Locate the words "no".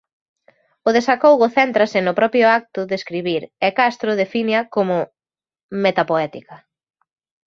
2.01-2.13